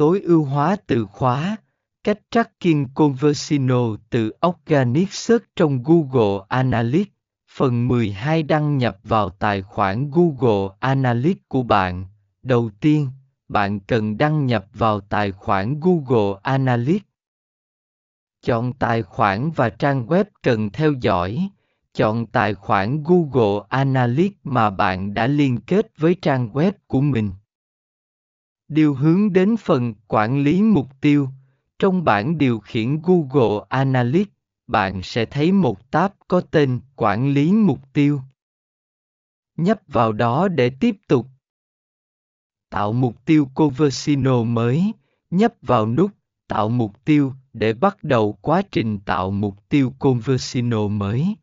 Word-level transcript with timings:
tối 0.00 0.20
ưu 0.20 0.44
hóa 0.44 0.76
từ 0.86 1.06
khóa, 1.06 1.56
cách 2.04 2.18
tracking 2.30 2.84
conversino 2.94 3.96
từ 4.10 4.32
Organic 4.46 5.12
Search 5.12 5.44
trong 5.56 5.82
Google 5.82 6.44
Analytics. 6.48 7.10
Phần 7.50 7.88
12 7.88 8.42
đăng 8.42 8.78
nhập 8.78 8.98
vào 9.04 9.30
tài 9.30 9.62
khoản 9.62 10.10
Google 10.10 10.74
Analytics 10.78 11.40
của 11.48 11.62
bạn. 11.62 12.04
Đầu 12.42 12.70
tiên, 12.80 13.08
bạn 13.48 13.80
cần 13.80 14.18
đăng 14.18 14.46
nhập 14.46 14.66
vào 14.74 15.00
tài 15.00 15.32
khoản 15.32 15.80
Google 15.80 16.40
Analytics. 16.42 17.06
Chọn 18.42 18.72
tài 18.72 19.02
khoản 19.02 19.50
và 19.50 19.70
trang 19.70 20.06
web 20.06 20.24
cần 20.42 20.70
theo 20.70 20.92
dõi. 21.00 21.48
Chọn 21.94 22.26
tài 22.26 22.54
khoản 22.54 23.02
Google 23.02 23.66
Analytics 23.68 24.38
mà 24.44 24.70
bạn 24.70 25.14
đã 25.14 25.26
liên 25.26 25.60
kết 25.60 25.86
với 25.98 26.16
trang 26.22 26.48
web 26.52 26.72
của 26.86 27.00
mình. 27.00 27.30
Điều 28.70 28.94
hướng 28.94 29.32
đến 29.32 29.56
phần 29.56 29.94
quản 30.08 30.42
lý 30.42 30.62
mục 30.62 30.86
tiêu. 31.00 31.28
Trong 31.78 32.04
bảng 32.04 32.38
điều 32.38 32.60
khiển 32.60 33.02
Google 33.02 33.66
Analytics, 33.68 34.32
bạn 34.66 35.02
sẽ 35.02 35.24
thấy 35.24 35.52
một 35.52 35.90
tab 35.90 36.10
có 36.28 36.40
tên 36.40 36.80
Quản 36.96 37.32
lý 37.32 37.52
mục 37.52 37.92
tiêu. 37.92 38.20
Nhấp 39.56 39.80
vào 39.86 40.12
đó 40.12 40.48
để 40.48 40.70
tiếp 40.70 40.96
tục. 41.08 41.26
Tạo 42.70 42.92
mục 42.92 43.24
tiêu 43.24 43.48
Conversino 43.54 44.42
mới, 44.42 44.92
nhấp 45.30 45.54
vào 45.62 45.86
nút 45.86 46.10
Tạo 46.50 46.68
mục 46.68 47.04
tiêu 47.04 47.32
để 47.52 47.72
bắt 47.72 48.04
đầu 48.04 48.32
quá 48.32 48.62
trình 48.70 48.98
tạo 48.98 49.30
mục 49.30 49.68
tiêu 49.68 49.94
Conversino 49.98 50.88
mới. 50.88 51.36